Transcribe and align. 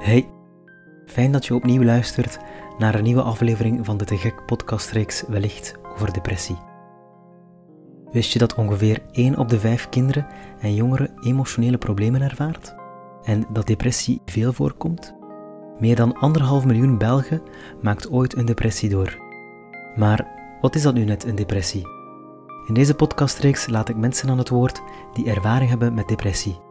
Hey, 0.00 0.28
fijn 1.06 1.32
dat 1.32 1.46
je 1.46 1.54
opnieuw 1.54 1.82
luistert 1.82 2.38
naar 2.78 2.94
een 2.94 3.02
nieuwe 3.02 3.22
aflevering 3.22 3.86
van 3.86 3.96
de 3.96 4.04
Te 4.04 4.16
Gek 4.16 4.46
podcastreeks 4.46 5.22
Wellicht 5.28 5.74
over 5.92 6.12
depressie. 6.12 6.56
Wist 8.10 8.32
je 8.32 8.38
dat 8.38 8.54
ongeveer 8.54 9.02
1 9.12 9.38
op 9.38 9.48
de 9.48 9.58
5 9.58 9.88
kinderen 9.88 10.26
en 10.60 10.74
jongeren 10.74 11.12
emotionele 11.20 11.78
problemen 11.78 12.22
ervaart? 12.22 12.74
En 13.22 13.46
dat 13.52 13.66
depressie 13.66 14.20
veel 14.24 14.52
voorkomt? 14.52 15.14
Meer 15.78 15.96
dan 15.96 16.12
anderhalf 16.12 16.64
miljoen 16.64 16.98
Belgen 16.98 17.42
maakt 17.80 18.10
ooit 18.10 18.36
een 18.36 18.46
depressie 18.46 18.88
door. 18.88 19.18
Maar 19.96 20.26
wat 20.60 20.74
is 20.74 20.82
dat 20.82 20.94
nu 20.94 21.04
net, 21.04 21.24
een 21.24 21.36
depressie? 21.36 21.86
In 22.66 22.74
deze 22.74 22.94
podcastreeks 22.94 23.66
laat 23.66 23.88
ik 23.88 23.96
mensen 23.96 24.28
aan 24.28 24.38
het 24.38 24.48
woord 24.48 24.82
die 25.12 25.30
ervaring 25.30 25.70
hebben 25.70 25.94
met 25.94 26.08
depressie. 26.08 26.68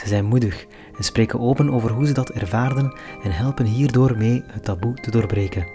Ze 0.00 0.08
zijn 0.08 0.24
moedig 0.24 0.66
en 0.96 1.04
spreken 1.04 1.40
open 1.40 1.70
over 1.70 1.90
hoe 1.90 2.06
ze 2.06 2.12
dat 2.12 2.30
ervaarden 2.30 2.98
en 3.22 3.32
helpen 3.32 3.64
hierdoor 3.64 4.16
mee 4.16 4.44
het 4.46 4.64
taboe 4.64 4.94
te 4.94 5.10
doorbreken. 5.10 5.66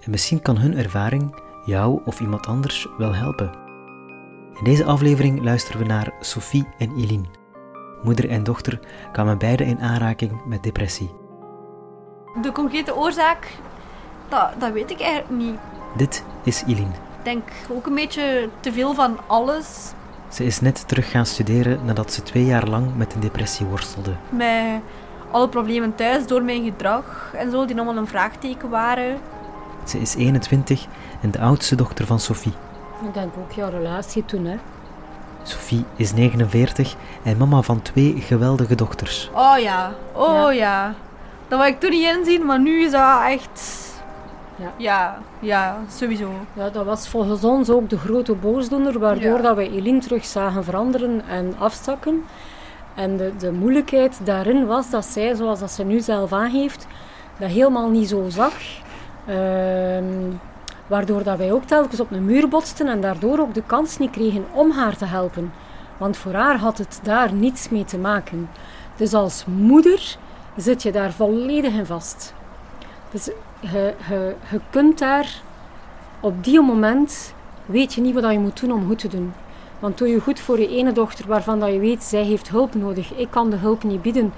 En 0.00 0.10
misschien 0.10 0.42
kan 0.42 0.56
hun 0.56 0.76
ervaring 0.76 1.40
jou 1.64 2.00
of 2.04 2.20
iemand 2.20 2.46
anders 2.46 2.88
wel 2.98 3.14
helpen. 3.14 3.52
In 4.58 4.64
deze 4.64 4.84
aflevering 4.84 5.44
luisteren 5.44 5.80
we 5.80 5.86
naar 5.86 6.12
Sophie 6.20 6.66
en 6.78 6.96
Eline. 6.96 7.24
Moeder 8.02 8.28
en 8.28 8.44
dochter 8.44 8.80
kwamen 9.12 9.38
beide 9.38 9.64
in 9.64 9.80
aanraking 9.80 10.44
met 10.44 10.62
depressie. 10.62 11.10
De 12.42 12.52
concrete 12.52 12.96
oorzaak, 12.96 13.58
dat, 14.28 14.50
dat 14.58 14.72
weet 14.72 14.90
ik 14.90 15.00
eigenlijk 15.00 15.42
niet. 15.42 15.58
Dit 15.96 16.24
is 16.42 16.62
Eline. 16.66 16.92
Ik 17.18 17.24
denk 17.24 17.42
ook 17.70 17.86
een 17.86 17.94
beetje 17.94 18.48
te 18.60 18.72
veel 18.72 18.94
van 18.94 19.18
alles. 19.26 19.92
Ze 20.34 20.44
is 20.44 20.60
net 20.60 20.88
terug 20.88 21.10
gaan 21.10 21.26
studeren 21.26 21.84
nadat 21.84 22.12
ze 22.12 22.22
twee 22.22 22.44
jaar 22.44 22.68
lang 22.68 22.96
met 22.96 23.14
een 23.14 23.20
depressie 23.20 23.66
worstelde. 23.66 24.10
Met 24.28 24.80
alle 25.30 25.48
problemen 25.48 25.94
thuis 25.94 26.26
door 26.26 26.42
mijn 26.42 26.64
gedrag 26.64 27.32
en 27.36 27.50
zo, 27.50 27.64
die 27.64 27.76
allemaal 27.76 27.96
een 27.96 28.06
vraagteken 28.06 28.68
waren. 28.68 29.18
Ze 29.84 29.98
is 30.00 30.14
21 30.14 30.86
en 31.20 31.30
de 31.30 31.40
oudste 31.40 31.74
dochter 31.74 32.06
van 32.06 32.20
Sophie. 32.20 32.52
Ik 33.06 33.14
denk 33.14 33.32
ook 33.38 33.52
jouw 33.52 33.70
relatie 33.70 34.24
toen, 34.24 34.44
hè. 34.44 34.56
Sophie 35.42 35.84
is 35.96 36.12
49 36.12 36.94
en 37.22 37.36
mama 37.36 37.62
van 37.62 37.82
twee 37.82 38.20
geweldige 38.20 38.74
dochters. 38.74 39.30
Oh 39.34 39.58
ja, 39.58 39.92
oh 40.12 40.52
ja. 40.52 40.94
Dat 41.48 41.58
wou 41.58 41.70
ik 41.70 41.80
toen 41.80 41.90
niet 41.90 42.16
inzien, 42.16 42.46
maar 42.46 42.60
nu 42.60 42.84
is 42.84 42.90
dat 42.90 43.22
echt... 43.28 43.92
Ja. 44.56 44.72
Ja, 44.76 45.18
ja, 45.40 45.78
sowieso. 45.90 46.30
Ja, 46.52 46.68
dat 46.70 46.84
was 46.84 47.08
volgens 47.08 47.44
ons 47.44 47.70
ook 47.70 47.90
de 47.90 47.98
grote 47.98 48.34
boosdoener, 48.34 48.98
waardoor 48.98 49.36
Ja. 49.36 49.42
dat 49.42 49.56
we 49.56 49.70
Eline 49.70 49.98
terug 50.00 50.24
zagen 50.24 50.64
veranderen 50.64 51.22
en 51.28 51.54
afzakken. 51.58 52.24
En 52.94 53.16
de, 53.16 53.32
de 53.38 53.52
moeilijkheid 53.52 54.20
daarin 54.24 54.66
was 54.66 54.90
dat 54.90 55.04
zij, 55.04 55.34
zoals 55.34 55.60
dat 55.60 55.70
ze 55.70 55.84
nu 55.84 56.00
zelf 56.00 56.32
aangeeft, 56.32 56.86
dat 57.38 57.50
helemaal 57.50 57.88
niet 57.90 58.08
zo 58.08 58.24
zag. 58.28 58.52
Ehm, 59.26 60.04
waardoor 60.86 61.22
dat 61.22 61.38
wij 61.38 61.52
ook 61.52 61.64
telkens 61.64 62.00
op 62.00 62.10
een 62.10 62.24
muur 62.24 62.48
botsten 62.48 62.86
en 62.88 63.00
daardoor 63.00 63.38
ook 63.38 63.54
de 63.54 63.62
kans 63.66 63.98
niet 63.98 64.10
kregen 64.10 64.44
om 64.52 64.70
haar 64.70 64.96
te 64.96 65.04
helpen. 65.04 65.52
Want 65.96 66.16
voor 66.16 66.32
haar 66.32 66.56
had 66.58 66.78
het 66.78 67.00
daar 67.02 67.32
niets 67.32 67.68
mee 67.68 67.84
te 67.84 67.98
maken. 67.98 68.50
Dus 68.96 69.14
als 69.14 69.44
moeder 69.46 70.16
zit 70.56 70.82
je 70.82 70.92
daar 70.92 71.12
volledig 71.12 71.72
in 71.72 71.86
vast. 71.86 72.34
Dus 73.10 73.30
je, 73.70 74.34
kunt 74.70 74.98
daar 74.98 75.42
op 76.20 76.44
die 76.44 76.60
moment 76.60 77.34
weet 77.66 77.94
je 77.94 78.00
niet 78.00 78.14
wat 78.14 78.32
je 78.32 78.38
moet 78.38 78.60
doen 78.60 78.72
om 78.72 78.86
goed 78.86 78.98
te 78.98 79.08
doen. 79.08 79.32
Want 79.78 79.98
doe 79.98 80.08
je 80.08 80.20
goed 80.20 80.40
voor 80.40 80.60
je 80.60 80.68
ene 80.68 80.92
dochter 80.92 81.26
waarvan 81.26 81.60
dat 81.60 81.72
je 81.72 81.78
weet, 81.78 82.02
zij 82.02 82.22
heeft 82.22 82.48
hulp 82.48 82.74
nodig. 82.74 83.14
Ik 83.14 83.30
kan 83.30 83.50
de 83.50 83.56
hulp 83.56 83.82
niet 83.82 84.02
bieden. 84.02 84.32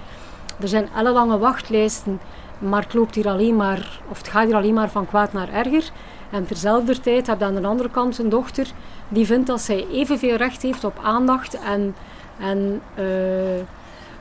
Er 0.60 0.68
zijn 0.68 0.88
ellenlange 0.96 1.38
wachtlijsten, 1.38 2.20
maar 2.58 2.82
het 2.82 2.94
loopt 2.94 3.14
hier 3.14 3.28
alleen 3.28 3.56
maar, 3.56 4.00
of 4.08 4.18
het 4.18 4.28
gaat 4.28 4.46
hier 4.46 4.54
alleen 4.54 4.74
maar 4.74 4.90
van 4.90 5.06
kwaad 5.06 5.32
naar 5.32 5.52
erger. 5.52 5.90
En 6.30 6.46
terzelfde 6.46 7.00
tijd 7.00 7.26
heb 7.26 7.38
je 7.38 7.44
aan 7.44 7.54
de 7.54 7.66
andere 7.66 7.90
kant 7.90 8.18
een 8.18 8.28
dochter 8.28 8.66
die 9.08 9.26
vindt 9.26 9.46
dat 9.46 9.60
zij 9.60 9.86
evenveel 9.92 10.36
recht 10.36 10.62
heeft 10.62 10.84
op 10.84 10.98
aandacht 11.02 11.58
en, 11.58 11.94
en 12.38 12.80
eh, 12.94 13.62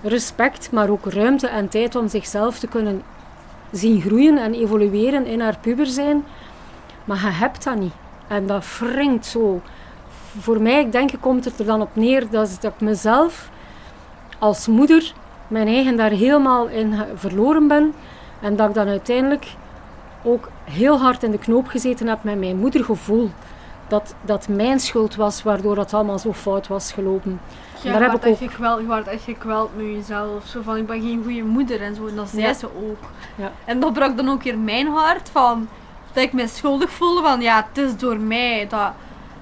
respect, 0.02 0.72
maar 0.72 0.90
ook 0.90 1.06
ruimte 1.06 1.48
en 1.48 1.68
tijd 1.68 1.96
om 1.96 2.08
zichzelf 2.08 2.60
te 2.60 2.68
kunnen 2.68 3.02
zien 3.78 4.02
groeien 4.02 4.38
en 4.38 4.54
evolueren 4.54 5.26
in 5.26 5.42
haar 5.42 5.58
puber 5.62 5.86
zijn. 5.86 6.26
Maar 7.06 7.22
je 7.22 7.28
hebt 7.28 7.64
dat 7.64 7.80
niet. 7.80 7.94
En 8.28 8.48
dat 8.48 8.66
wringt 8.80 9.26
zo. 9.26 9.62
Voor 10.40 10.62
mij, 10.62 10.80
ik 10.80 10.92
denk, 10.92 11.12
komt 11.20 11.46
het 11.46 11.60
er 11.60 11.66
dan 11.66 11.82
op 11.82 11.90
neer 11.94 12.30
dat, 12.30 12.58
dat 12.62 12.74
ik 12.74 12.82
mezelf 12.82 13.50
als 14.40 14.68
moeder, 14.68 15.14
mijn 15.48 15.68
eigen 15.68 15.98
daar 15.98 16.12
helemaal 16.12 16.68
in 16.68 16.96
verloren 17.16 17.68
ben. 17.68 17.94
En 18.42 18.56
dat 18.56 18.68
ik 18.68 18.74
dan 18.76 18.88
uiteindelijk 18.88 19.48
ook 20.24 20.50
heel 20.64 21.00
hard 21.00 21.24
in 21.24 21.32
de 21.32 21.38
knoop 21.38 21.68
gezeten 21.68 22.08
heb 22.08 22.24
met 22.24 22.40
mijn 22.40 22.58
moedergevoel. 22.58 23.30
Dat 23.88 24.16
dat 24.22 24.48
mijn 24.48 24.80
schuld 24.80 25.16
was, 25.16 25.44
waardoor 25.44 25.76
dat 25.76 25.94
allemaal 25.94 26.20
zo 26.20 26.34
fout 26.34 26.68
was 26.68 26.92
gelopen. 26.92 27.40
Ja, 27.82 27.92
daar 27.92 28.02
heb 28.12 28.24
ik 28.24 28.26
ook- 28.32 28.38
gekweld, 28.38 28.80
je 28.80 28.86
wordt 28.86 29.08
echt 29.08 29.24
gekweld 29.24 29.76
met 29.76 29.86
jezelf. 29.86 30.46
Zo 30.46 30.62
van, 30.62 30.78
ik 30.78 30.88
ben 30.88 31.02
geen 31.02 31.22
goede 31.24 31.44
moeder 31.44 31.82
en 31.82 31.96
zo. 31.96 32.08
En 32.08 32.16
dat 32.16 32.30
zei 32.30 32.42
Ja. 32.42 32.54
ze 32.54 32.66
ook. 32.66 33.10
Ja. 33.36 33.52
En 33.66 33.80
dat 33.80 33.94
brak 33.94 34.18
dan 34.18 34.30
ook 34.30 34.44
weer 34.44 34.58
mijn 34.58 34.88
hart 34.88 35.30
van... 35.30 35.68
Dat 36.14 36.24
ik 36.24 36.34
me 36.34 36.48
schuldig 36.48 36.90
voelde 36.90 37.22
van, 37.22 37.42
ja, 37.42 37.66
het 37.74 37.78
is 37.86 37.98
door 37.98 38.18
mij 38.18 38.68
dat 38.70 38.92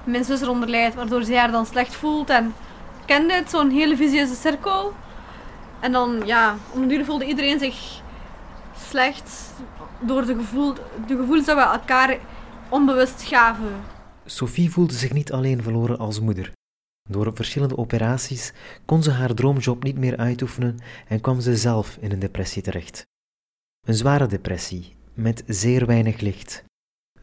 mijn 0.03 0.23
zus 0.23 0.41
eronder 0.41 0.69
lijdt. 0.69 0.95
Waardoor 0.95 1.23
zij 1.23 1.37
haar 1.37 1.51
dan 1.51 1.65
slecht 1.65 1.95
voelt. 1.95 2.29
En 2.29 2.53
kende 3.05 3.33
het, 3.33 3.49
zo'n 3.49 3.69
hele 3.69 3.95
visieuze 3.95 4.35
cirkel. 4.35 4.93
En 5.79 5.91
dan, 5.91 6.21
ja, 6.25 6.55
om 6.69 6.87
duur 6.87 7.05
voelde 7.05 7.25
iedereen 7.25 7.59
zich 7.59 8.01
slecht. 8.87 9.53
Door 9.99 10.25
de, 10.25 10.35
gevoel, 10.35 10.73
de 11.07 11.15
gevoelens 11.17 11.45
dat 11.45 11.55
we 11.55 11.61
elkaar 11.61 12.17
onbewust 12.69 13.23
gaven. 13.23 13.91
Sophie 14.25 14.71
voelde 14.71 14.93
zich 14.93 15.13
niet 15.13 15.31
alleen 15.31 15.63
verloren 15.63 15.97
als 15.97 16.19
moeder. 16.19 16.51
Door 17.09 17.31
verschillende 17.33 17.77
operaties 17.77 18.53
kon 18.85 19.03
ze 19.03 19.11
haar 19.11 19.33
droomjob 19.33 19.83
niet 19.83 19.97
meer 19.97 20.17
uitoefenen 20.17 20.77
en 21.07 21.21
kwam 21.21 21.39
ze 21.39 21.55
zelf 21.55 21.97
in 21.99 22.11
een 22.11 22.19
depressie 22.19 22.61
terecht. 22.61 23.05
Een 23.87 23.93
zware 23.93 24.27
depressie, 24.27 24.95
met 25.13 25.43
zeer 25.47 25.85
weinig 25.85 26.19
licht. 26.19 26.63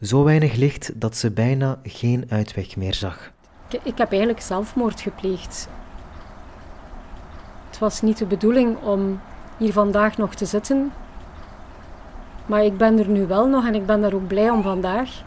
Zo 0.01 0.23
weinig 0.23 0.55
licht 0.55 0.99
dat 0.99 1.17
ze 1.17 1.31
bijna 1.31 1.79
geen 1.83 2.25
uitweg 2.29 2.75
meer 2.75 2.93
zag. 2.93 3.31
Ik, 3.83 3.97
heb 3.97 4.09
eigenlijk 4.09 4.41
zelfmoord 4.41 5.01
gepleegd. 5.01 5.67
Het 7.69 7.79
was 7.79 8.01
niet 8.01 8.17
de 8.17 8.25
bedoeling 8.25 8.77
om 8.77 9.19
hier 9.57 9.73
vandaag 9.73 10.17
nog 10.17 10.35
te 10.35 10.45
zitten. 10.45 10.91
Maar 12.45 12.63
ik 12.63 12.77
ben 12.77 12.99
er 12.99 13.07
nu 13.07 13.27
wel 13.27 13.47
nog 13.47 13.67
en 13.67 13.75
ik 13.75 13.85
ben 13.85 14.01
daar 14.01 14.13
ook 14.13 14.27
blij 14.27 14.49
om 14.49 14.61
vandaag. 14.61 15.23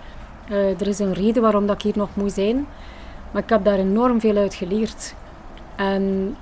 Eh, 0.48 0.80
er 0.80 0.88
is 0.88 0.98
een 0.98 1.12
reden 1.12 1.42
waarom 1.42 1.66
dat 1.66 1.76
ik 1.76 1.82
hier 1.82 1.96
nog 1.96 2.08
moet 2.14 2.32
zijn. 2.32 2.66
Maar 3.30 3.42
ik 3.42 3.48
heb 3.48 3.64
daar 3.64 3.78
enorm 3.78 4.20
veel 4.20 4.36
uit 4.36 4.54
geleerd. 4.54 5.14
En 5.76 6.36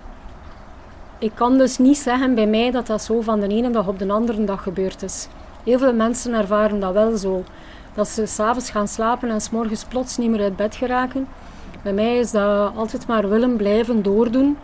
ik 1.18 1.32
kan 1.34 1.58
dus 1.58 1.78
niet 1.78 1.98
zeggen 1.98 2.34
bij 2.34 2.46
mij 2.46 2.70
dat 2.70 2.86
dat 2.86 3.02
zo 3.02 3.20
van 3.20 3.40
de 3.40 3.48
ene 3.48 3.70
dag 3.70 3.86
op 3.86 3.98
de 3.98 4.08
andere 4.08 4.44
dag 4.44 4.62
gebeurd 4.62 5.02
is. 5.02 5.28
Heel 5.64 5.78
veel 5.78 5.94
mensen 5.94 6.34
ervaren 6.34 6.80
dat 6.80 6.92
wel 6.92 7.16
zo. 7.16 7.44
Dat 7.94 8.08
ze 8.08 8.26
s'avonds 8.26 8.70
gaan 8.70 8.88
slapen 8.88 9.30
en 9.30 9.40
s'morgens 9.40 9.84
plots 9.84 10.16
niet 10.16 10.30
meer 10.30 10.42
uit 10.42 10.56
bed 10.56 10.74
geraken. 10.74 11.28
Bij 11.82 11.92
mij 11.92 12.19
is 12.19 12.30
dat 12.30 12.76
altijd 12.76 13.06
maar 13.06 13.28
willen 13.28 13.56
blijven 13.56 14.02
doordoen. 14.02 14.58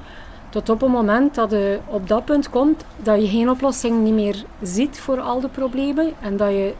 Tot 0.48 0.68
op 0.68 0.80
het 0.80 0.90
moment 0.90 1.34
dat 1.34 1.50
je 1.50 1.78
op 1.86 2.08
dat 2.08 2.24
punt 2.24 2.50
komt 2.50 2.84
dat 2.96 3.20
je 3.20 3.28
geen 3.28 3.50
oplossing 3.50 4.02
niet 4.02 4.14
meer 4.14 4.44
ziet 4.62 5.00
voor 5.00 5.20
al 5.20 5.40
de 5.40 5.48
problemen. 5.48 6.12
En 6.20 6.36
dat 6.36 6.50
je 6.50 6.74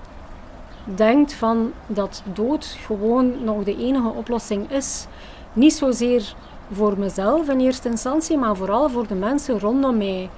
denkt 0.94 1.32
van 1.32 1.72
dat 1.86 2.22
dood 2.32 2.64
gewoon 2.64 3.44
nog 3.44 3.64
de 3.64 3.76
enige 3.76 4.08
oplossing 4.08 4.70
is. 4.70 5.06
Niet 5.52 5.72
zozeer 5.72 6.34
voor 6.72 6.98
mezelf 6.98 7.48
in 7.48 7.60
eerste 7.60 7.88
instantie, 7.88 8.38
maar 8.38 8.56
vooral 8.56 8.88
voor 8.88 9.06
de 9.06 9.14
mensen 9.14 9.60
rondom 9.60 9.96
mij. 9.96 10.30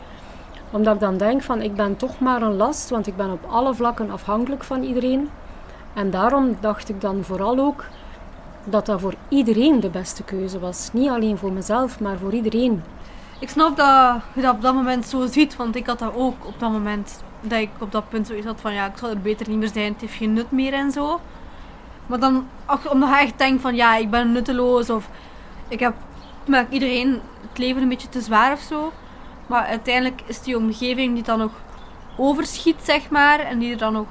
Omdat 0.71 0.95
ik 0.95 1.01
dan 1.01 1.17
denk 1.17 1.43
van 1.43 1.63
ik 1.63 1.75
ben 1.75 1.97
toch 1.97 2.19
maar 2.19 2.43
een 2.43 2.57
last, 2.57 2.91
want 2.91 3.07
ik 3.07 3.17
ben 3.17 3.33
op 3.33 3.45
alle 3.49 3.75
vlakken 3.75 4.11
afhankelijk 4.11 4.65
van 4.65 4.83
iedereen. 4.83 5.29
En 5.95 6.11
daarom 6.11 6.57
dacht 6.61 6.89
ik 6.89 7.01
dan 7.01 7.25
vooral 7.25 7.59
ook 7.59 7.85
dat 8.65 8.87
dat 8.87 9.01
voor 9.01 9.15
iedereen 9.29 9.81
de 9.81 9.91
beste 9.91 10.23
keuze 10.23 10.59
was. 10.59 10.91
Niet 10.93 11.09
alleen 11.09 11.39
voor 11.39 11.53
mezelf, 11.53 12.01
maar 12.01 12.19
voor 12.19 12.33
iedereen. 12.33 12.83
Ik 13.41 13.49
snap 13.49 13.77
dat 13.77 14.17
je 14.33 14.41
dat 14.41 14.55
op 14.55 14.63
dat 14.63 14.75
moment 14.75 15.07
zo 15.07 15.27
ziet, 15.27 15.57
want 15.57 15.77
ik 15.77 15.87
had 15.87 15.99
dat 15.99 16.15
ook 16.15 16.47
op 16.47 16.55
dat 16.59 16.71
moment. 16.71 17.23
Dat 17.41 17.61
ik 17.61 17.71
op 17.79 17.93
dat 17.93 18.09
punt 18.09 18.27
zoiets 18.27 18.47
had 18.47 18.61
van 18.61 18.75
ja, 18.75 18.87
ik 18.87 18.97
zal 18.97 19.11
er 19.11 19.21
beter 19.21 19.49
niet 19.49 19.59
meer 19.59 19.69
zijn, 19.73 19.93
het 19.93 20.01
heeft 20.01 20.15
geen 20.15 20.33
nut 20.33 20.51
meer 20.51 20.73
en 20.73 20.91
zo. 20.91 21.21
Maar 22.07 22.21
dan, 22.21 22.49
omdat 22.91 23.09
je 23.09 23.17
echt 23.17 23.39
denkt 23.39 23.63
van 23.63 23.75
ja, 23.75 23.97
ik 23.97 24.11
ben 24.11 24.33
nutteloos 24.33 24.91
of 24.91 25.09
ik 25.69 25.81
heb 25.81 25.95
met 26.47 26.67
iedereen 26.71 27.21
het 27.49 27.59
leven 27.59 27.83
een 27.83 27.89
beetje 27.89 28.09
te 28.09 28.21
zwaar 28.21 28.53
of 28.53 28.61
zo. 28.61 28.93
Maar 29.47 29.65
uiteindelijk 29.65 30.23
is 30.27 30.41
die 30.41 30.57
omgeving 30.57 31.15
die 31.15 31.23
dan 31.23 31.39
nog 31.39 31.53
overschiet, 32.17 32.77
zeg 32.83 33.11
maar, 33.11 33.41
en 33.41 33.59
die 33.59 33.73
er 33.73 33.79
dan 33.79 33.93
nog 33.93 34.09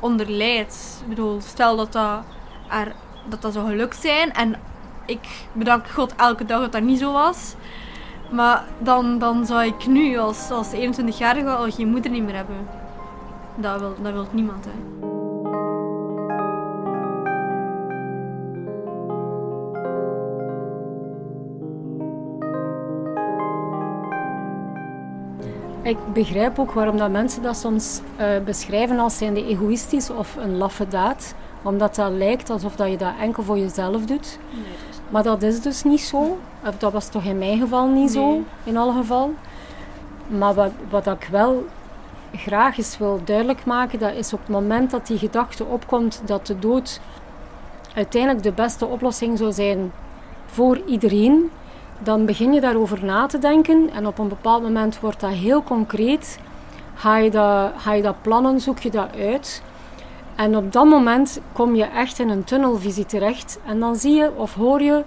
onder 0.00 0.30
lijdt. 0.30 0.98
Ik 1.02 1.08
bedoel, 1.08 1.40
stel 1.40 1.76
dat 1.76 1.92
dat, 1.92 2.24
er, 2.68 2.92
dat, 3.28 3.42
dat 3.42 3.52
zou 3.52 3.68
gelukt 3.68 3.96
zijn 4.00 4.32
en 4.32 4.56
ik 5.06 5.28
bedank 5.52 5.88
God 5.88 6.14
elke 6.16 6.44
dag 6.44 6.60
dat 6.60 6.72
dat 6.72 6.82
niet 6.82 6.98
zo 6.98 7.12
was. 7.12 7.54
Maar 8.32 8.64
dan, 8.78 9.18
dan 9.18 9.46
zou 9.46 9.64
ik 9.64 9.86
nu 9.86 10.16
als, 10.18 10.50
als 10.50 10.74
21-jarige 10.74 11.48
al 11.48 11.70
geen 11.70 11.88
moeder 11.88 12.10
niet 12.10 12.24
meer 12.24 12.34
hebben. 12.34 12.56
Dat 13.54 13.80
wil, 13.80 13.94
dat 14.02 14.12
wil 14.12 14.26
niemand. 14.30 14.64
Hè. 14.64 14.70
Ik 25.82 25.96
begrijp 26.12 26.58
ook 26.58 26.72
waarom 26.72 26.96
dat 26.96 27.10
mensen 27.10 27.42
dat 27.42 27.56
soms 27.56 28.00
uh, 28.20 28.26
beschrijven 28.44 28.98
als 28.98 29.16
zijnde 29.16 29.46
egoïstisch 29.46 30.10
of 30.10 30.36
een 30.36 30.56
laffe 30.56 30.88
daad. 30.88 31.34
Omdat 31.62 31.94
dat 31.94 32.12
lijkt 32.12 32.50
alsof 32.50 32.76
dat 32.76 32.90
je 32.90 32.96
dat 32.96 33.12
enkel 33.20 33.42
voor 33.42 33.58
jezelf 33.58 34.04
doet. 34.04 34.38
Nee, 34.50 34.62
dat 34.62 35.00
maar 35.08 35.22
dat 35.22 35.42
is 35.42 35.60
dus 35.60 35.82
niet 35.82 36.00
zo. 36.00 36.38
Of 36.66 36.78
dat 36.78 36.92
was 36.92 37.08
toch 37.08 37.24
in 37.24 37.38
mijn 37.38 37.58
geval 37.58 37.86
niet 37.86 38.10
zo, 38.10 38.42
in 38.64 38.76
alle 38.76 38.92
geval. 38.92 39.34
Maar 40.26 40.54
wat, 40.54 40.70
wat 40.90 41.06
ik 41.06 41.28
wel 41.30 41.66
graag 42.36 42.78
eens 42.78 42.98
wil 42.98 43.20
duidelijk 43.24 43.64
maken, 43.64 43.98
dat 43.98 44.14
is 44.14 44.32
op 44.32 44.38
het 44.38 44.48
moment 44.48 44.90
dat 44.90 45.06
die 45.06 45.18
gedachte 45.18 45.64
opkomt 45.64 46.22
dat 46.24 46.46
de 46.46 46.58
dood 46.58 47.00
uiteindelijk 47.94 48.42
de 48.42 48.52
beste 48.52 48.86
oplossing 48.86 49.38
zou 49.38 49.52
zijn 49.52 49.92
voor 50.46 50.80
iedereen, 50.86 51.50
dan 51.98 52.26
begin 52.26 52.52
je 52.52 52.60
daarover 52.60 53.04
na 53.04 53.26
te 53.26 53.38
denken 53.38 53.90
en 53.94 54.06
op 54.06 54.18
een 54.18 54.28
bepaald 54.28 54.62
moment 54.62 55.00
wordt 55.00 55.20
dat 55.20 55.30
heel 55.30 55.62
concreet. 55.62 56.38
Ga 56.94 57.16
je 57.16 57.30
dat, 57.30 57.72
ga 57.76 57.92
je 57.92 58.02
dat 58.02 58.22
plannen, 58.22 58.60
zoek 58.60 58.78
je 58.78 58.90
dat 58.90 59.08
uit. 59.16 59.62
En 60.36 60.56
op 60.56 60.72
dat 60.72 60.84
moment 60.84 61.40
kom 61.52 61.74
je 61.74 61.84
echt 61.84 62.18
in 62.18 62.28
een 62.28 62.44
tunnelvisie 62.44 63.06
terecht 63.06 63.58
en 63.66 63.80
dan 63.80 63.96
zie 63.96 64.14
je 64.14 64.32
of 64.36 64.54
hoor 64.54 64.82
je 64.82 65.02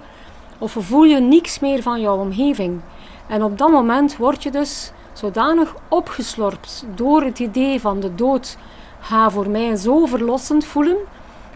of 0.57 0.77
voel 0.80 1.04
je 1.04 1.19
niks 1.19 1.60
meer 1.60 1.81
van 1.81 2.01
jouw 2.01 2.18
omgeving. 2.18 2.81
En 3.27 3.44
op 3.44 3.57
dat 3.57 3.69
moment 3.69 4.18
word 4.18 4.44
je 4.44 4.51
dus 4.51 4.92
zodanig 5.13 5.75
opgeslorpt 5.89 6.86
door 6.95 7.24
het 7.24 7.39
idee 7.39 7.81
van 7.81 8.00
de 8.00 8.16
dood 8.16 8.57
ga 9.00 9.30
voor 9.30 9.50
mij 9.50 9.75
zo 9.75 10.06
verlossend 10.06 10.66
voelen 10.66 10.98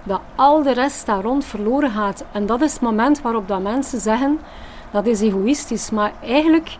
dat 0.03 0.21
al 0.35 0.63
de 0.63 0.73
rest 0.73 1.05
daar 1.05 1.21
rond 1.21 1.45
verloren 1.45 1.91
gaat. 1.91 2.25
En 2.31 2.45
dat 2.45 2.61
is 2.61 2.73
het 2.73 2.81
moment 2.81 3.21
waarop 3.21 3.47
dat 3.47 3.61
mensen 3.61 3.99
zeggen 3.99 4.39
dat 4.91 5.05
is 5.05 5.21
egoïstisch, 5.21 5.89
maar 5.89 6.13
eigenlijk 6.23 6.77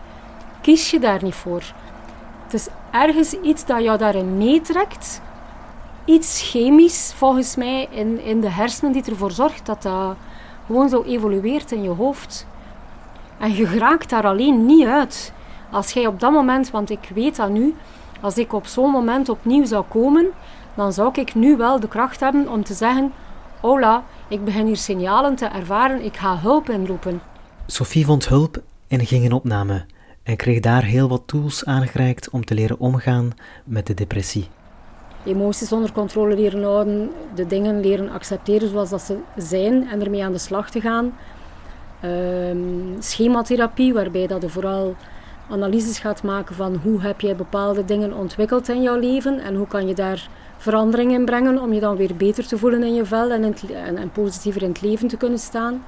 kies 0.60 0.90
je 0.90 0.98
daar 0.98 1.22
niet 1.22 1.34
voor. 1.34 1.62
Het 2.44 2.54
is 2.54 2.68
ergens 2.90 3.32
iets 3.32 3.66
dat 3.66 3.82
jou 3.82 3.98
daarin 3.98 4.38
meetrekt. 4.38 5.20
Iets 6.10 6.50
chemisch, 6.50 7.12
volgens 7.16 7.56
mij, 7.56 7.88
in, 7.90 8.20
in 8.20 8.40
de 8.40 8.50
hersenen 8.50 8.92
die 8.92 9.04
ervoor 9.04 9.30
zorgt 9.30 9.66
dat 9.66 9.82
dat 9.82 10.16
gewoon 10.66 10.88
zo 10.88 11.02
evolueert 11.02 11.72
in 11.72 11.82
je 11.82 11.88
hoofd. 11.88 12.46
En 13.38 13.54
je 13.54 13.78
raakt 13.78 14.10
daar 14.10 14.26
alleen 14.26 14.66
niet 14.66 14.86
uit. 14.86 15.32
Als 15.70 15.92
jij 15.92 16.06
op 16.06 16.20
dat 16.20 16.32
moment, 16.32 16.70
want 16.70 16.90
ik 16.90 17.10
weet 17.14 17.36
dat 17.36 17.50
nu, 17.50 17.74
als 18.20 18.38
ik 18.38 18.52
op 18.52 18.66
zo'n 18.66 18.90
moment 18.90 19.28
opnieuw 19.28 19.64
zou 19.64 19.84
komen, 19.88 20.26
dan 20.74 20.92
zou 20.92 21.10
ik 21.12 21.34
nu 21.34 21.56
wel 21.56 21.80
de 21.80 21.88
kracht 21.88 22.20
hebben 22.20 22.48
om 22.48 22.64
te 22.64 22.74
zeggen: 22.74 23.12
Hola, 23.60 24.04
ik 24.28 24.44
begin 24.44 24.66
hier 24.66 24.76
signalen 24.76 25.34
te 25.34 25.46
ervaren, 25.46 26.04
ik 26.04 26.16
ga 26.16 26.38
hulp 26.38 26.70
inroepen. 26.70 27.20
Sophie 27.66 28.04
vond 28.04 28.28
hulp 28.28 28.62
en 28.88 29.06
ging 29.06 29.24
in 29.24 29.32
opname 29.32 29.84
en 30.22 30.36
kreeg 30.36 30.60
daar 30.60 30.82
heel 30.82 31.08
wat 31.08 31.22
tools 31.26 31.64
aangereikt 31.64 32.30
om 32.30 32.44
te 32.44 32.54
leren 32.54 32.78
omgaan 32.78 33.32
met 33.64 33.86
de 33.86 33.94
depressie. 33.94 34.48
Emoties 35.24 35.72
onder 35.72 35.92
controle 35.92 36.34
leren 36.34 36.62
houden, 36.62 37.10
de 37.34 37.46
dingen 37.46 37.80
leren 37.80 38.10
accepteren 38.10 38.68
zoals 38.68 38.90
dat 38.90 39.02
ze 39.02 39.16
zijn 39.36 39.88
en 39.88 40.02
ermee 40.02 40.24
aan 40.24 40.32
de 40.32 40.38
slag 40.38 40.70
te 40.70 40.80
gaan. 40.80 41.12
Um, 42.04 42.96
schematherapie, 42.98 43.92
waarbij 43.92 44.26
dat 44.26 44.42
je 44.42 44.48
vooral 44.48 44.94
analyses 45.50 45.98
gaat 45.98 46.22
maken 46.22 46.54
van 46.54 46.80
hoe 46.82 47.00
heb 47.00 47.20
jij 47.20 47.36
bepaalde 47.36 47.84
dingen 47.84 48.12
ontwikkeld 48.12 48.68
in 48.68 48.82
jouw 48.82 48.98
leven 48.98 49.38
en 49.40 49.54
hoe 49.54 49.66
kan 49.66 49.86
je 49.86 49.94
daar 49.94 50.28
verandering 50.56 51.12
in 51.12 51.24
brengen 51.24 51.60
om 51.60 51.72
je 51.72 51.80
dan 51.80 51.96
weer 51.96 52.16
beter 52.16 52.46
te 52.46 52.58
voelen 52.58 52.82
in 52.82 52.94
je 52.94 53.04
vel 53.04 53.30
en, 53.30 53.54
en, 53.74 53.96
en 53.96 54.10
positiever 54.10 54.62
in 54.62 54.68
het 54.68 54.82
leven 54.82 55.08
te 55.08 55.16
kunnen 55.16 55.38
staan. 55.38 55.82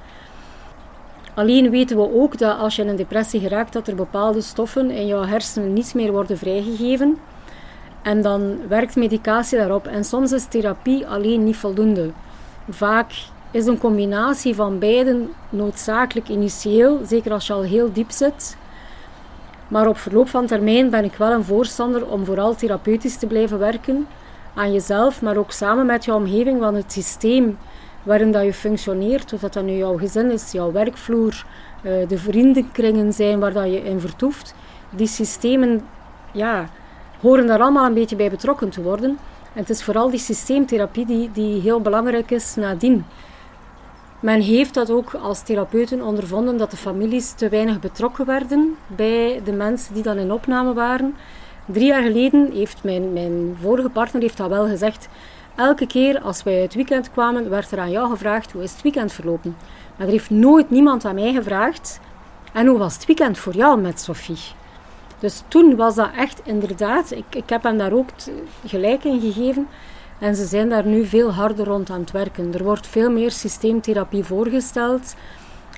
Alleen 1.33 1.69
weten 1.69 1.97
we 1.97 2.13
ook 2.13 2.37
dat 2.37 2.57
als 2.57 2.75
je 2.75 2.81
in 2.81 2.87
een 2.87 2.95
depressie 2.95 3.39
geraakt, 3.39 3.73
dat 3.73 3.87
er 3.87 3.95
bepaalde 3.95 4.41
stoffen 4.41 4.91
in 4.91 5.07
jouw 5.07 5.23
hersenen 5.23 5.73
niet 5.73 5.93
meer 5.93 6.11
worden 6.11 6.37
vrijgegeven. 6.37 7.17
En 8.03 8.21
dan 8.21 8.67
werkt 8.67 8.95
medicatie 8.95 9.57
daarop. 9.57 9.87
En 9.87 10.03
soms 10.03 10.31
is 10.31 10.45
therapie 10.45 11.07
alleen 11.07 11.43
niet 11.43 11.55
voldoende. 11.55 12.11
Vaak 12.69 13.11
is 13.51 13.65
een 13.65 13.77
combinatie 13.77 14.55
van 14.55 14.79
beiden 14.79 15.29
noodzakelijk 15.49 16.29
initieel, 16.29 16.99
zeker 17.05 17.31
als 17.31 17.47
je 17.47 17.53
al 17.53 17.61
heel 17.61 17.93
diep 17.93 18.11
zit. 18.11 18.57
Maar 19.67 19.87
op 19.87 19.97
verloop 19.97 20.29
van 20.29 20.45
termijn 20.45 20.89
ben 20.89 21.03
ik 21.03 21.15
wel 21.15 21.31
een 21.31 21.43
voorstander 21.43 22.07
om 22.07 22.25
vooral 22.25 22.55
therapeutisch 22.55 23.17
te 23.17 23.27
blijven 23.27 23.59
werken 23.59 24.07
aan 24.53 24.73
jezelf, 24.73 25.21
maar 25.21 25.37
ook 25.37 25.51
samen 25.51 25.85
met 25.85 26.05
jouw 26.05 26.15
omgeving, 26.15 26.59
want 26.59 26.77
het 26.77 26.91
systeem 26.91 27.57
waarin 28.03 28.31
dat 28.31 28.43
je 28.43 28.53
functioneert, 28.53 29.33
of 29.33 29.39
dat 29.39 29.53
dat 29.53 29.63
nu 29.63 29.71
jouw 29.71 29.97
gezin 29.97 30.31
is, 30.31 30.51
jouw 30.51 30.71
werkvloer, 30.71 31.45
uh, 31.81 32.07
de 32.07 32.17
vriendenkringen 32.17 33.13
zijn 33.13 33.39
waar 33.39 33.53
dat 33.53 33.65
je 33.65 33.83
in 33.83 33.99
vertoeft, 33.99 34.55
die 34.89 35.07
systemen 35.07 35.81
ja, 36.31 36.69
horen 37.23 37.47
daar 37.47 37.61
allemaal 37.61 37.85
een 37.85 37.93
beetje 37.93 38.15
bij 38.15 38.29
betrokken 38.29 38.69
te 38.69 38.81
worden. 38.81 39.09
En 39.53 39.59
het 39.59 39.69
is 39.69 39.83
vooral 39.83 40.09
die 40.09 40.19
systeemtherapie 40.19 41.05
die, 41.05 41.31
die 41.31 41.61
heel 41.61 41.81
belangrijk 41.81 42.31
is 42.31 42.55
nadien. 42.55 43.05
Men 44.19 44.41
heeft 44.41 44.73
dat 44.73 44.91
ook 44.91 45.13
als 45.13 45.41
therapeuten 45.41 46.01
ondervonden 46.01 46.57
dat 46.57 46.71
de 46.71 46.77
families 46.77 47.31
te 47.31 47.49
weinig 47.49 47.79
betrokken 47.79 48.25
werden 48.25 48.75
bij 48.87 49.41
de 49.43 49.51
mensen 49.51 49.93
die 49.93 50.03
dan 50.03 50.17
in 50.17 50.31
opname 50.31 50.73
waren. 50.73 51.15
Drie 51.65 51.85
jaar 51.85 52.01
geleden 52.01 52.51
heeft 52.51 52.83
mijn, 52.83 53.13
mijn 53.13 53.57
vorige 53.61 53.89
partner 53.89 54.21
heeft 54.21 54.37
dat 54.37 54.49
wel 54.49 54.67
gezegd. 54.67 55.07
Elke 55.55 55.87
keer 55.87 56.19
als 56.19 56.43
wij 56.43 56.53
het 56.53 56.73
weekend 56.73 57.11
kwamen, 57.11 57.49
werd 57.49 57.71
er 57.71 57.79
aan 57.79 57.91
jou 57.91 58.09
gevraagd 58.09 58.51
hoe 58.51 58.63
is 58.63 58.71
het 58.71 58.81
weekend 58.81 59.11
verlopen. 59.11 59.55
Maar 59.95 60.05
er 60.07 60.13
heeft 60.13 60.29
nooit 60.29 60.69
niemand 60.69 61.05
aan 61.05 61.15
mij 61.15 61.33
gevraagd. 61.33 61.99
En 62.53 62.67
hoe 62.67 62.77
was 62.77 62.93
het 62.93 63.05
weekend 63.05 63.37
voor 63.37 63.53
jou 63.53 63.81
met 63.81 63.99
Sophie? 63.99 64.61
Dus 65.23 65.43
toen 65.47 65.75
was 65.75 65.95
dat 65.95 66.09
echt 66.15 66.41
inderdaad, 66.43 67.11
ik, 67.11 67.35
ik 67.35 67.49
heb 67.49 67.63
hem 67.63 67.77
daar 67.77 67.93
ook 67.93 68.09
gelijk 68.65 69.03
in 69.03 69.19
gegeven. 69.19 69.67
En 70.19 70.35
ze 70.35 70.45
zijn 70.45 70.69
daar 70.69 70.85
nu 70.85 71.05
veel 71.05 71.31
harder 71.31 71.65
rond 71.65 71.89
aan 71.89 71.99
het 71.99 72.11
werken. 72.11 72.53
Er 72.53 72.63
wordt 72.63 72.87
veel 72.87 73.11
meer 73.11 73.31
systeemtherapie 73.31 74.23
voorgesteld. 74.23 75.15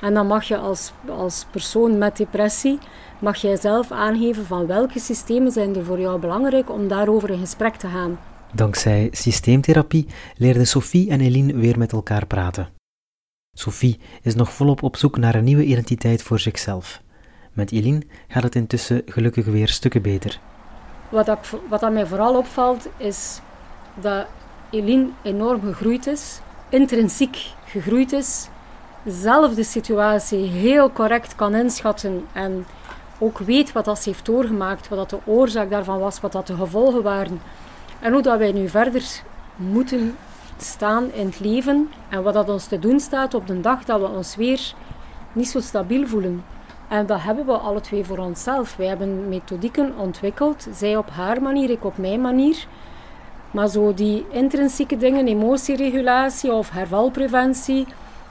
En 0.02 0.14
dan 0.14 0.28
mag 0.28 0.44
je 0.44 0.58
als, 0.58 0.92
als 1.08 1.46
persoon 1.52 1.98
met 1.98 2.18
depressie, 2.18 2.80
mag 3.20 3.38
jij 3.38 3.56
zelf 3.58 3.92
aangeven 3.92 4.46
van 4.46 4.68
welke 4.68 5.00
systemen 5.00 5.52
zijn 5.52 5.76
er 5.76 5.86
voor 5.86 6.00
jou 6.00 6.20
belangrijk 6.20 6.72
om 6.72 6.88
daarover 6.88 7.30
in 7.30 7.40
gesprek 7.40 7.76
te 7.76 7.88
gaan. 7.88 8.20
Dankzij 8.54 9.08
systeemtherapie 9.12 10.08
leerden 10.38 10.68
Sophie 10.68 11.10
en 11.10 11.22
Eline 11.22 11.54
weer 11.54 11.78
met 11.78 11.92
elkaar 11.92 12.26
praten. 12.26 12.70
Sophie 13.58 14.00
is 14.22 14.36
nog 14.36 14.52
volop 14.52 14.84
op 14.84 14.96
zoek 14.96 15.18
naar 15.18 15.36
een 15.36 15.44
nieuwe 15.44 15.64
identiteit 15.64 16.24
voor 16.24 16.40
zichzelf. 16.40 17.04
Met 17.56 17.72
Eline 17.72 18.02
gaat 18.28 18.44
het 18.44 18.56
intussen 18.56 19.02
gelukkig 19.06 19.46
weer 19.46 19.68
stukken 19.68 20.02
beter. 20.02 20.40
Wat, 21.10 21.26
dat, 21.26 21.54
wat 21.70 21.80
dat 21.80 21.92
mij 21.92 22.06
vooral 22.06 22.38
opvalt 22.38 22.88
is 22.98 23.40
dat 23.94 24.26
Eline 24.70 25.10
enorm 25.22 25.62
gegroeid 25.62 26.08
is, 26.08 26.40
intrinsiek 26.70 27.38
gegroeid 27.66 28.12
is, 28.12 28.48
zelf 29.06 29.54
de 29.54 29.64
situatie 29.64 30.40
heel 30.40 30.92
correct 30.92 31.36
kan 31.36 31.56
inschatten 31.56 32.26
en 32.34 32.66
ook 33.18 33.38
weet 33.38 33.72
wat 33.72 33.86
dat 33.86 34.00
ze 34.00 34.10
heeft 34.10 34.26
doorgemaakt, 34.26 34.88
wat 34.88 34.98
dat 34.98 35.10
de 35.10 35.32
oorzaak 35.32 35.70
daarvan 35.70 36.00
was, 36.00 36.20
wat 36.20 36.32
dat 36.32 36.48
de 36.48 36.56
gevolgen 36.56 37.04
waren 37.04 37.42
en 38.00 38.14
hoe 38.14 38.22
dat 38.22 38.38
wij 38.38 38.52
nu 38.52 38.70
verder 38.70 39.22
moeten 39.56 40.16
staan 40.58 41.12
in 41.12 41.26
het 41.26 41.40
leven 41.40 41.90
en 42.10 42.24
wat 42.24 42.34
dat 42.34 42.50
ons 42.50 42.68
te 42.68 42.80
doen 42.80 43.00
staat 43.00 43.34
op 43.34 43.48
de 43.48 43.62
dag 43.62 43.84
dat 43.84 44.00
we 44.00 44.08
ons 44.08 44.36
weer 44.36 44.74
niet 45.34 45.48
zo 45.48 45.60
stabiel 45.60 46.08
voelen. 46.08 46.44
En 46.88 47.06
dat 47.06 47.22
hebben 47.22 47.46
we 47.46 47.52
alle 47.52 47.82
twee 47.82 48.06
voor 48.06 48.18
onszelf. 48.18 48.76
Wij 48.76 48.88
hebben 48.88 49.30
methodieken 49.30 49.94
ontwikkeld, 49.98 50.68
zij 50.72 50.98
op 50.98 51.10
haar 51.10 51.42
manier, 51.42 51.70
ik 51.70 51.86
op 51.86 51.98
mijn 51.98 52.22
manier. 52.22 52.68
Maar 53.52 53.68
zo 53.68 53.94
die 53.94 54.26
intrinsieke 54.30 54.98
dingen, 54.98 55.28
emotieregulatie 55.28 56.54
of 56.54 56.70
hervalpreventie 56.70 57.88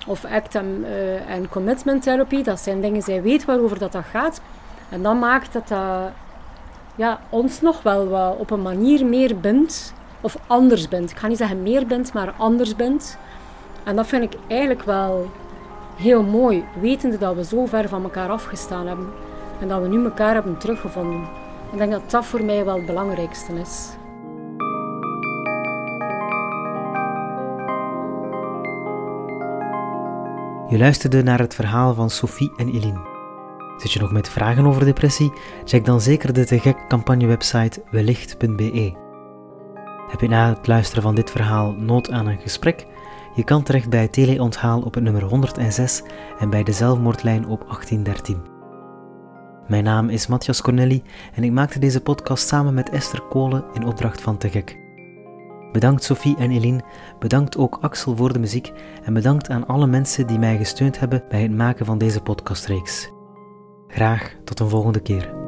of 0.07 0.25
act 0.25 0.55
en, 0.55 0.85
uh, 0.85 1.31
en 1.31 1.49
commitment 1.49 2.03
therapie, 2.03 2.43
dat 2.43 2.61
zijn 2.61 2.81
dingen, 2.81 3.03
zij 3.03 3.23
weet 3.23 3.45
waarover 3.45 3.79
dat, 3.79 3.93
dat 3.93 4.05
gaat. 4.05 4.41
En 4.89 5.03
dat 5.03 5.19
maakt 5.19 5.53
dat 5.53 5.69
dat 5.69 6.13
ja, 6.95 7.21
ons 7.29 7.61
nog 7.61 7.83
wel 7.83 8.37
op 8.39 8.51
een 8.51 8.63
manier 8.63 9.07
meer 9.07 9.41
bindt, 9.41 9.95
of 10.21 10.37
anders 10.47 10.89
bindt. 10.89 11.11
Ik 11.11 11.17
ga 11.17 11.27
niet 11.27 11.39
zeggen 11.39 11.63
meer 11.63 11.87
bindt, 11.87 12.13
maar 12.13 12.35
anders 12.37 12.77
bindt. 12.77 13.19
En 13.85 13.97
dat 13.97 14.07
vind 14.07 14.23
ik 14.23 14.41
eigenlijk 14.47 14.83
wel 14.83 15.31
heel 15.97 16.23
mooi, 16.23 16.65
wetende 16.81 17.19
dat 17.19 17.35
we 17.35 17.45
zo 17.45 17.67
ver 17.67 17.89
van 17.89 18.03
elkaar 18.03 18.29
afgestaan 18.29 18.87
hebben 18.87 19.07
en 19.61 19.69
dat 19.69 19.83
we 19.83 19.89
nu 19.89 20.05
elkaar 20.05 20.35
hebben 20.35 20.59
teruggevonden. 20.59 21.23
Ik 21.73 21.79
denk 21.79 21.91
dat 21.91 22.11
dat 22.11 22.25
voor 22.25 22.45
mij 22.45 22.65
wel 22.65 22.77
het 22.77 22.87
belangrijkste 22.87 23.53
is. 23.53 23.89
Je 30.69 30.79
luisterde 30.79 31.23
naar 31.23 31.39
het 31.39 31.55
verhaal 31.55 31.95
van 31.95 32.11
Sophie 32.11 32.53
en 32.57 32.69
Eline. 32.69 33.13
Zit 33.77 33.93
je 33.93 34.01
nog 34.01 34.13
met 34.13 34.29
vragen 34.29 34.67
over 34.67 34.85
depressie? 34.85 35.33
Check 35.65 35.85
dan 35.85 36.01
zeker 36.01 36.33
de 36.33 36.45
Te 36.45 36.59
Gek 36.59 36.89
campagnewebsite 36.89 37.83
wellicht.be. 37.91 38.95
Heb 40.09 40.21
je 40.21 40.29
na 40.29 40.49
het 40.49 40.67
luisteren 40.67 41.03
van 41.03 41.15
dit 41.15 41.31
verhaal 41.31 41.73
nood 41.73 42.11
aan 42.11 42.27
een 42.27 42.41
gesprek? 42.41 42.87
Je 43.35 43.45
kan 43.45 43.63
terecht 43.63 43.91
bij 43.91 44.09
Teleonthaal 44.09 44.81
op 44.81 44.95
het 44.95 45.05
nummer 45.05 45.23
106 45.23 46.03
en 46.39 46.51
bij 46.51 46.63
de 46.63 46.73
zelfmoordlijn 46.73 47.47
op 47.47 47.61
1813. 47.61 48.43
Mijn 49.67 49.85
naam 49.85 50.09
is 50.09 50.27
Matthias 50.27 50.63
Cornelli 50.63 51.03
en 51.35 51.45
ik 51.45 51.53
maakte 51.53 51.79
deze 51.79 52.01
podcast 52.01 52.47
samen 52.47 52.75
met 52.75 52.91
Esther 52.91 53.21
Kolen 53.21 53.65
in 53.73 53.87
opdracht 53.87 54.21
van 54.21 54.39
Te 54.39 54.49
Gek. 54.49 54.79
Bedankt 55.73 56.05
Sophie 56.05 56.37
en 56.37 56.51
Eline, 56.51 56.85
bedankt 57.19 57.57
ook 57.57 57.79
Axel 57.81 58.17
voor 58.17 58.33
de 58.33 58.39
muziek 58.39 58.73
en 59.05 59.15
bedankt 59.15 59.51
aan 59.51 59.67
alle 59.67 59.87
mensen 59.87 60.27
die 60.27 60.39
mij 60.39 60.57
gesteund 60.57 61.01
hebben 61.01 61.25
bij 61.29 61.43
het 61.43 61.53
maken 61.53 61.87
van 61.87 61.99
deze 61.99 62.21
podcastreeks. 62.21 63.11
Graag 63.89 64.35
tot 64.45 64.61
een 64.61 64.69
volgende 64.69 65.01
keer. 65.01 65.44